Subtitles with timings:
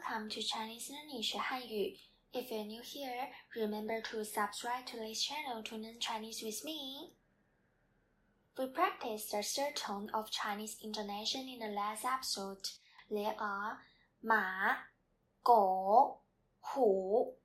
[0.00, 1.98] Welcome to Chinese learning 学汉语.
[2.32, 7.12] If you're new here, remember to subscribe to this channel to learn Chinese with me.
[8.56, 12.64] We practiced the third tone of Chinese intonation in the last episode.
[13.10, 13.76] There are
[14.22, 14.78] 马、
[15.42, 16.22] 狗、
[16.60, 17.36] 虎.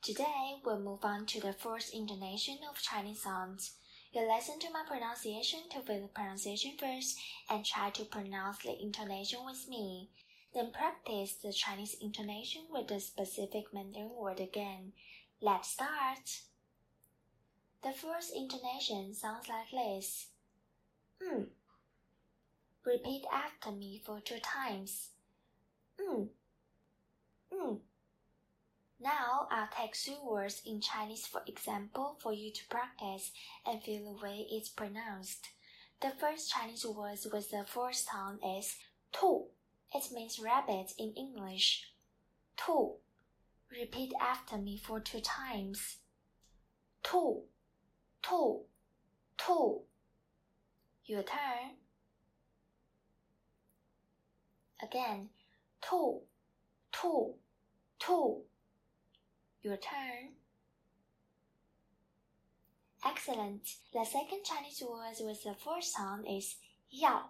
[0.00, 3.72] Today we'll move on to the fourth intonation of Chinese sounds.
[4.12, 7.18] You listen to my pronunciation to feel the pronunciation first
[7.50, 10.10] and try to pronounce the intonation with me.
[10.53, 14.93] Then practice the Chinese intonation with the specific Mandarin word again.
[15.41, 16.41] Let's start.
[17.83, 20.27] The first intonation sounds like this.
[21.21, 21.47] Mm.
[22.85, 25.09] Repeat after me for two times.
[25.99, 26.27] Mm.
[27.53, 27.79] Mm.
[28.99, 33.31] Now I'll take three words in Chinese for example for you to practice
[33.65, 35.47] and feel the way it's pronounced.
[36.01, 38.75] The first Chinese word with the first sound is
[39.11, 39.49] 兔.
[39.93, 41.91] It means rabbit in English.
[42.55, 42.95] Two.
[43.71, 45.97] Repeat after me for two times.
[47.03, 47.43] Two,
[48.21, 48.61] two,
[49.37, 49.81] two.
[51.05, 51.77] Your turn.
[54.83, 55.29] Again,
[55.81, 56.21] two,
[56.91, 57.33] two,
[57.99, 58.41] two.
[59.61, 60.33] Your turn.
[63.05, 63.63] Excellent.
[63.93, 66.55] The second Chinese word with the first sound is
[66.89, 67.29] yao.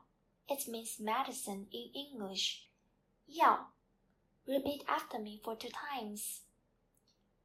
[0.49, 2.67] It means medicine in English.
[3.27, 3.67] Yao.
[4.47, 6.41] Repeat after me for two times.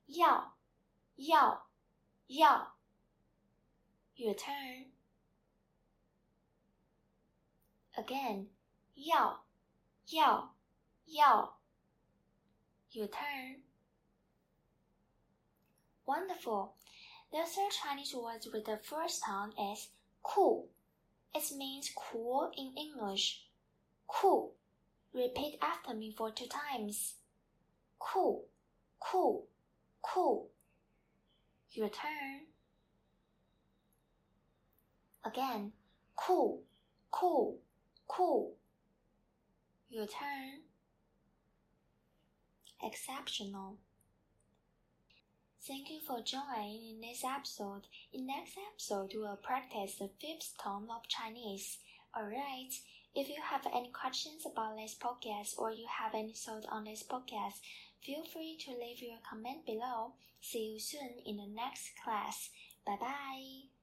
[0.08, 0.44] Yao,
[1.16, 1.58] yao,
[2.26, 2.66] yao.
[4.16, 4.86] Your turn.
[7.98, 8.46] Again.
[8.94, 9.36] Yao,
[10.08, 10.50] yao,
[11.06, 11.50] yao.
[12.90, 13.56] Your turn.
[16.06, 16.74] Wonderful.
[17.30, 19.88] The third Chinese word with the first sound is
[20.22, 20.68] cool.
[21.36, 23.42] It means cool in English.
[24.08, 24.54] Cool.
[25.12, 27.16] Repeat after me for two times.
[27.98, 28.46] Cool,
[28.98, 29.46] cool,
[30.00, 30.48] cool.
[31.72, 32.46] Your turn.
[35.26, 35.72] Again.
[36.16, 36.62] Cool,
[37.10, 37.58] cool,
[38.08, 38.54] cool.
[39.90, 40.62] Your turn.
[42.82, 43.76] Exceptional.
[45.66, 47.88] Thank you for joining in this episode.
[48.12, 51.78] In next episode, we will practice the fifth tone of Chinese.
[52.16, 52.72] Alright,
[53.16, 57.02] if you have any questions about this podcast or you have any thoughts on this
[57.02, 57.58] podcast,
[58.00, 60.12] feel free to leave your comment below.
[60.40, 62.50] See you soon in the next class.
[62.86, 63.75] Bye bye.